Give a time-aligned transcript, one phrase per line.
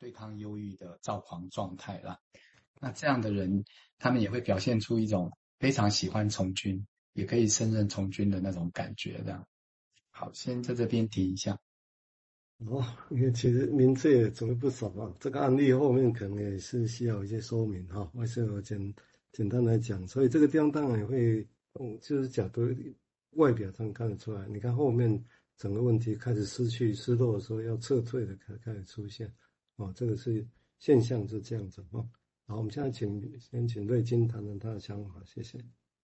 [0.00, 2.18] 对抗忧郁的躁狂状态啦。
[2.80, 3.64] 那这样的人，
[3.98, 9.20] 他们也会表现出一种非常喜欢从军，也可以胜任从军的那种感觉。
[9.22, 9.46] 这样，
[10.10, 11.60] 好，先在这边提一下。
[12.66, 15.14] 哦，因为其实名字也准备不少啊。
[15.20, 18.10] 这个案例后面可能也是需要一些说明哈。
[18.14, 18.94] 我是我简
[19.32, 21.46] 简单来讲，所以这个地方当然也会，
[21.78, 22.62] 嗯，就是角度
[23.32, 24.46] 外表上看得出来。
[24.48, 25.22] 你看后面
[25.56, 29.30] 整个问题开始失去失落的时候，要撤退的开开始出现，
[29.80, 30.46] 哦，这个是
[30.78, 32.06] 现象是这样子哦。
[32.46, 35.58] 好，我们现在请先请瑞金谈谈他的想法，谢谢。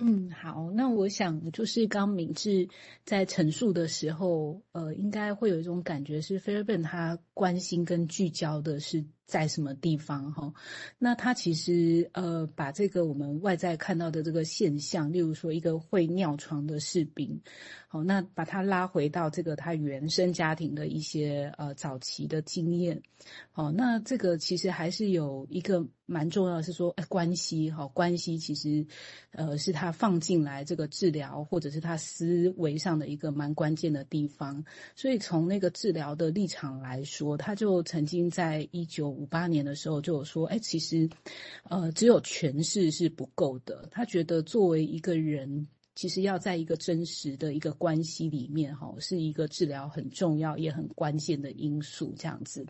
[0.00, 2.68] 嗯，好，那我想就是刚明智
[3.04, 10.52] 在陈述的时候，呃，应该会有一种感觉是菲尔本他关心跟聚焦的是在什么地方哈？
[10.98, 17.40] 那他其实呃，把这个我们外在看到的这个现象，例如说一个会尿床的士兵，
[17.86, 23.00] 好，那把他拉回到这个他原生家庭的一些呃早期的经验，
[23.52, 25.86] 好，那这个其实还是有一个。
[26.10, 28.84] 蛮重要的是说，哎，关系哈，关系其实，
[29.30, 34.64] 呃，是他放进来这个治疗或者是他思维上的一个蛮关键的地方。
[34.96, 41.06] 所以从那个治疗的立场来说，他就曾经在一九五八年的时候就有说，哎，其实，
[41.64, 43.86] 呃，只有诠释是不够的。
[43.90, 52.66] 他觉得作为一个人，其实要在一个真实的一个关系里面，哈，是一个治疗很重要也很关键的因素，这样子。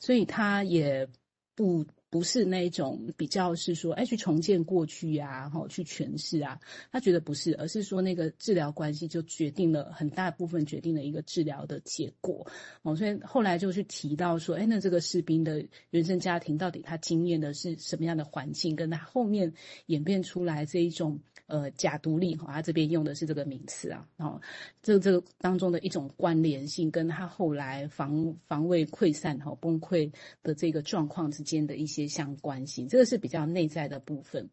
[0.00, 1.08] 所以他也
[1.54, 1.84] 不。
[2.12, 12.46] 不是那种比较是说，哎，去重建过去呀，哈，去诠释啊，他觉得不是，而是说那个治疗关系就决定了很大部分决定了一个治疗的结果，
[12.82, 19.54] 哦，所以后来就去提到说，哎，那这个士兵的原生家庭到底他经验的是什么样的环境，跟他后面
[19.86, 21.18] 演变出来这一种
[21.52, 24.40] 呃假独立，哈，他这边用的是这个名词啊，然后
[24.82, 32.02] 这这个当中的一种关联性，跟他后来防防卫溃散哈崩溃的这个状况之间的一些。
[32.12, 34.50] 相关性，这个是比较内在的部分，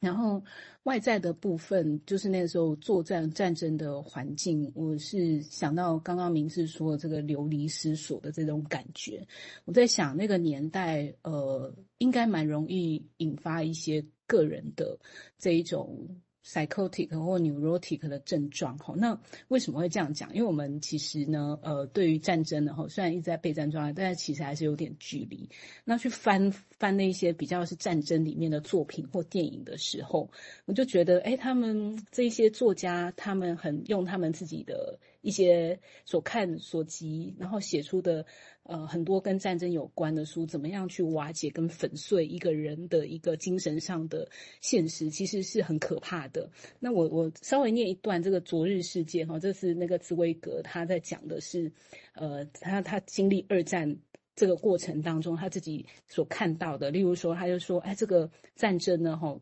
[0.00, 0.42] 然后
[0.82, 4.70] 外在的部分就是那时候作战战争的环境。
[4.74, 9.26] 我是想到刚刚明志说的这个流离失所的这种感觉，
[9.64, 14.98] 我在想那个年代，呃，应该蛮容易引发一些个人的
[15.38, 16.08] 这一种。
[16.44, 19.16] psychotic 或 neurotic 的症状，哈，那
[19.46, 20.34] 为什么会这样讲？
[20.34, 25.48] 因为我们其实呢，呃，对于战争呢，哈，虽然一直在备战状态，但是其实还是有点距离。
[25.84, 30.28] 那去翻翻那些比较是战争里面的作品或电影的时候，
[30.64, 38.26] 我就觉得，哎，他们这些作家，他们很用他们自己的一些所看所及，然后写出的。
[38.64, 44.28] 呃，很多跟战争有关的书，怎么样去瓦解跟粉碎一个人的一个精神上的
[44.60, 46.48] 现实，其实是很可怕的。
[46.78, 51.72] 那我我稍微念一段这个《昨日世界》哈，这是那个茨威格他在讲的是，
[52.14, 53.96] 呃，他他经历二战
[54.36, 59.40] 这个过程当中他自己所看到的，例如说，他就说，哎，这个战争呢，哈。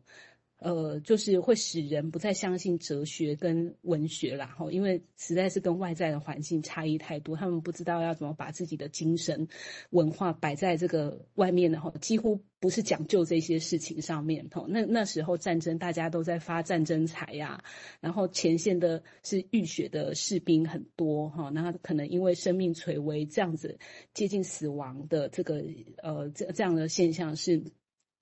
[0.61, 9.47] 呃，就是会使人不再相信哲学跟文学啦，吼，因为实在是跟外在的环境差异太多，他们不知道要怎么把自己的精神
[9.89, 17.63] 文化摆在这个外面的，吼，几乎不是讲究这些事情上面，吼，那那时候战争大家都在发战争财呀，
[17.99, 23.79] 然后前线的是浴血的士兵很多，哈，那可能因为生命垂危这样子
[24.13, 25.63] 接近死亡的这个
[26.03, 27.63] 呃这这样的现象是。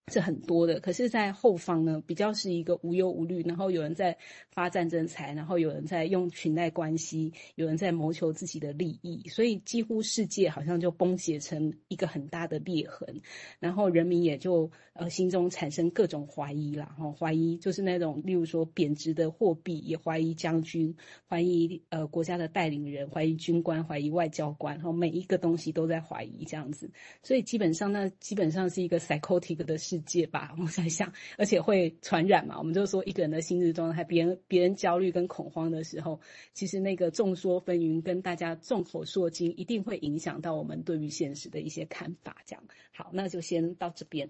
[0.09, 4.17] 是很多的，可是，在后方呢，比较是一个无忧无虑，然后有人在
[4.49, 13.21] 发战争财，然后有人在用裙带关系，有人在谋求自己的利益，所以几乎世界好像就崩解成一个很大的裂痕，
[13.59, 20.95] 然后人民也就呃心中产生各种怀疑啦，哈，怀疑就是那种，例如说贬值的货币，也怀疑将军，
[21.27, 26.89] 怀疑呃国家的带领人，怀疑军官，怀疑外交官，然后每一个东西都在怀疑这样子，
[27.21, 29.98] 所以基本上那基本上是一个 psychotic 的事。
[30.05, 32.57] 界吧，我在想，而且会传染嘛。
[32.57, 36.19] 我们就说一个人的心智状态，别人别人焦虑跟恐慌的时候，
[36.53, 42.37] 其实那个众说纷纭跟大家众口铄金，一定会影响到我们对于现实的一些看法。
[42.45, 44.29] 这样，好，那就先到这边。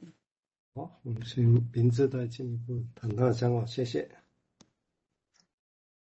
[0.76, 4.10] 好，我们先明志再进一步谈他的想法，谢谢。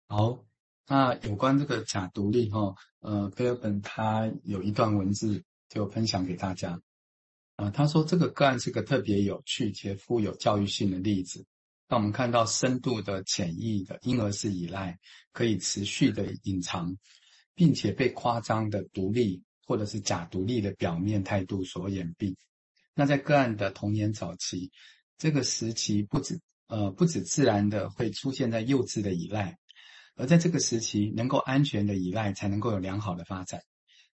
[0.08, 0.44] 好，
[0.86, 6.80] 那有关这个假独立哈，呃，菲尔本他有一段文字就分享给大家。
[7.60, 11.44] 啊，他说这个个案是个特别有趣且富有教育性的例子，
[11.88, 14.98] 让我们看到深度的潜意的婴儿式依赖
[15.32, 16.96] 可以持续的隐藏，
[17.54, 22.34] 并且被夸张的独立或者是假独立的表面态度所掩蔽。
[22.94, 24.70] 那在个案的童年早期，
[25.18, 29.58] 这个时期不止呃不止自然的会出现在幼稚的依赖，
[30.16, 33.60] 而在这个时期能够安全的依赖才能够有良好的发展。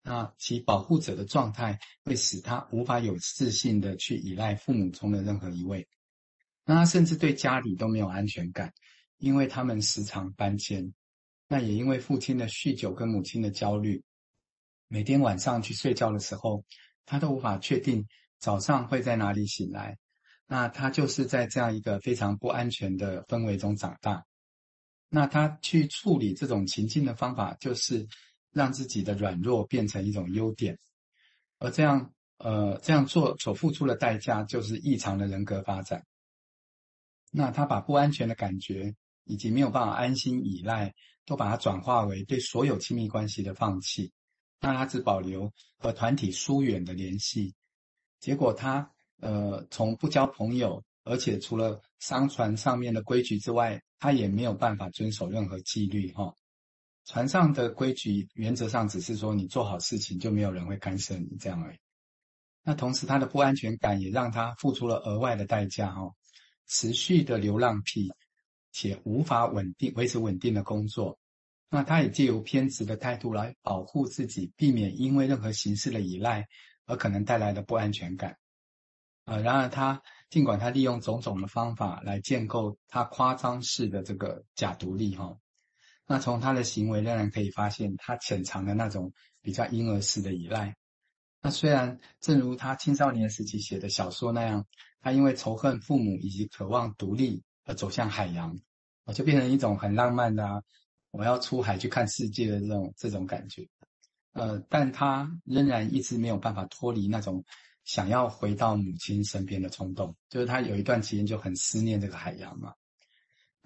[0.08, 5.88] 那其保护者的状态会使他无法有自信的去依赖父母中的任何一位。
[6.64, 8.72] 那他甚至对家里都没有安全感，
[9.18, 10.94] 因为他们时常搬迁。
[11.48, 14.04] 那也因为父亲的酗酒跟母亲的焦虑，
[14.88, 16.64] 每天晚上去睡觉的时候，
[17.08, 18.06] 他都无法确定
[18.38, 19.98] 早上会在哪里醒来。
[20.46, 24.24] 那他就是在这样一个非常不安全的氛围中长大。
[25.10, 28.08] 那他去处理这种情境的方法，就是。
[28.56, 30.80] 让自己的软弱变成一种优点，
[31.60, 36.06] 而这样，呃，这样做所付出的代价就是异常的人格发展。
[37.32, 40.94] 那他把不安全的感觉以及没有办法安心依赖，
[41.26, 44.14] 都把它转化为对所有亲密关系的放弃。
[44.62, 47.54] 那他只保留和团体疏远的联系，
[48.22, 56.34] 结果他，呃，从不交朋友，而且除了商船上面的规矩之外，他也没有办法遵守任何纪律，哈。
[57.06, 61.78] 船上的规矩原则上只是说你做好事情就没有人会干涉你这样而已。
[62.64, 66.16] 那同时他的不安全感也让他付出了额外的代价哦，
[66.66, 68.12] 持续的流浪癖
[68.72, 71.20] 且无法稳定维持稳定的工作。
[71.70, 76.48] 那他也借由偏执的态度来保护自己，避免因为任何形式的依赖
[76.86, 78.38] 而可能带来的不安全感。
[79.26, 85.38] 呃，然而他尽管他利用种种的方法来建构他夸张式的这个假独立哈。
[86.08, 89.12] 那从他的行为仍然可以发现，他潜藏的那种
[89.42, 90.76] 比较婴儿式的依赖。
[91.42, 94.66] 那虽然正如他青少年时期写的小说那样，
[95.02, 98.60] 他因为仇恨父母以及渴望独立而走向海洋，
[99.04, 100.62] 我就变成一种很浪漫的啊，
[101.12, 103.68] 我要出海去看世界的这种这种感觉。
[104.34, 107.44] 呃，但他仍然一直没有办法脱离那种
[107.84, 112.74] 想要回到母亲身边的冲动，就是他有一段时间就很思念这个海洋嘛。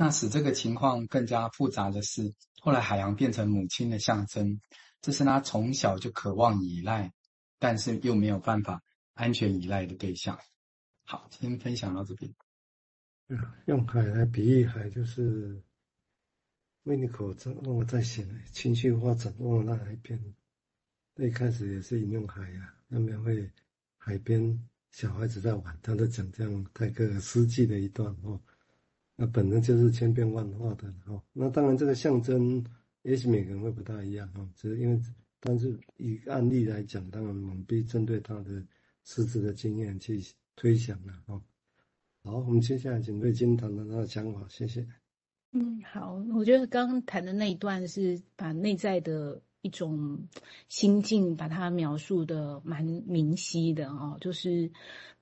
[0.02, 4.62] 那使这个情况更加复杂的是，后来海洋变成母亲的象征，
[5.02, 7.12] 这是他从小就渴望依赖，
[7.60, 8.82] 但是又没有办法
[9.14, 10.40] 安全依赖的对象。
[11.04, 12.34] 好，先分享到这边。
[13.66, 15.62] 用海来比喻海，就是
[16.84, 20.34] 维尼口让我在写情绪化展望那海边。
[21.16, 23.52] 那一开始也是引用海呀、啊，那描绘
[23.98, 28.42] 海边小孩子在玩，他都讲这样泰戈尔诗句的一段哦。
[29.22, 32.66] 那本身就是千变万化的哈，那当然这个象征
[33.02, 34.98] 也许每个人会不大一样哈，只是因为，
[35.42, 38.64] 但是以案例来讲，当然我们必须针对他的
[39.04, 40.24] 实质的经验去
[40.56, 41.42] 推想了哈。
[42.24, 44.88] 好，我们接下来请瑞金谈谈他的想法，谢谢。
[45.52, 50.30] 嗯，好，我觉得刚刚谈的那一段是把内在的一种
[50.70, 54.72] 心境把它描述的蛮明晰的哦，就是。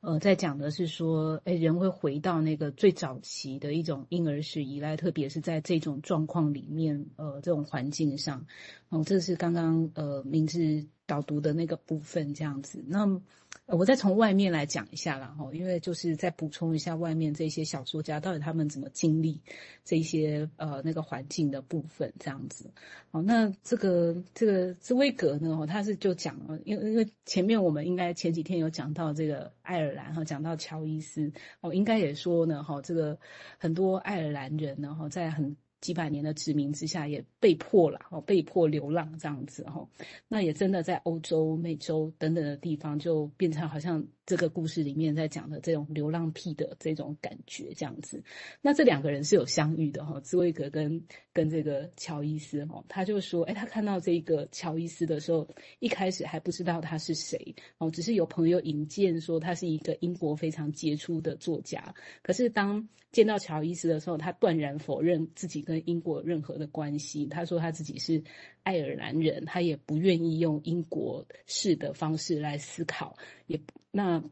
[0.08, 8.46] 呃，在讲的是说，哎，人会回到那个最早期的一种婴儿式依赖，特别是在这种状况里面，呃，这种环境上，
[8.88, 12.82] 哦，这是刚刚呃明志导读的那个部分这样子。
[12.88, 13.20] 那
[13.66, 19.42] 我再从外面来讲一下啦，哈，因为就是再补充一下外面这些小说家到底他们怎么经历
[19.84, 22.72] 这些呃那个环境的部分这样子。
[23.12, 33.18] 好，那这个这个茨威格呢，他是就讲了，因为因为前面我们应该前几天有讲到这个艾尔然后，讲到乔伊斯，哦，应该也说呢，哈，这个
[33.58, 35.56] 很多爱尔兰人呢，哈，在很。
[35.82, 39.88] 几百年的殖民之下，也被迫了哦，被迫流浪这样子哈。
[40.28, 44.06] 那也真的在欧洲、美洲等等的地方，就变成好像。
[44.28, 48.22] 这个故事里面在讲的这种流浪癖的这种感觉，这样子，
[48.62, 51.02] 那这两个人是有相遇的哈，茨威格跟
[51.32, 55.48] 跟这个乔伊斯哈，他就说，哎，他看到这个乔伊斯的时候，
[55.80, 68.24] 一开始还不知道他是谁哦，只是有朋友引荐说他是一个英国非常杰出的作家，可是当见到乔伊斯的时候，他断然否认自己跟英国任何的关系，他说他自己是
[68.64, 73.60] 爱尔兰人，他也不愿意用英国式的方式来思考，也
[73.92, 74.24] 那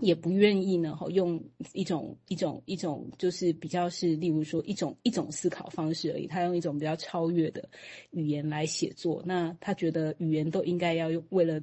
[0.00, 6.28] 也不愿意呢，哈用一种一种一种，就是比较是，例如说一种一种思考方式而已。
[6.28, 7.68] 他用一种比较超越的
[8.12, 11.60] 语言来写作，那他觉得语言都应该要用为了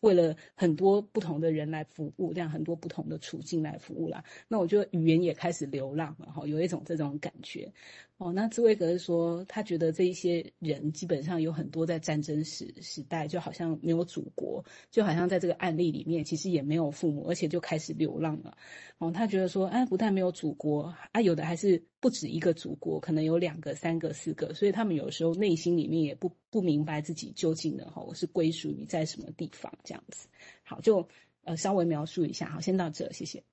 [0.00, 4.24] 为了很多不同的人来服务，这样很多不同的处境来服务啦。
[4.48, 7.70] 那我觉得语言也开始流浪了，哈，有一种这种感觉。
[8.18, 18.56] 哦，那茨威格是说，他觉得这一些人基本上有很多在战争时时代，就好像没有祖国，就好像在这个案例里面，其实也没有父母，而且就开始流浪了。
[18.96, 30.26] 哦，他觉得说，啊，不但没有祖国，啊，有的还是不止一个祖国，可能有两个、三个、四个，所以他们有时候内心里面也不不明白自己究竟的哈，是归属于在什么地方这样子。
[30.62, 31.06] 好，就
[31.44, 33.44] 呃稍微描述一下，好，先到这，谢谢。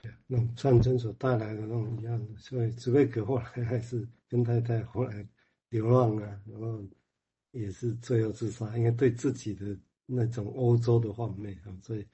[0.00, 5.26] 对，那种战争所带来的那种一样的，所以茨威格后来还是跟太太后来
[5.70, 6.84] 流浪啊，然后
[7.50, 9.76] 也是最后自杀，因为对自己的
[10.06, 12.06] 那种欧洲的幻灭啊，所以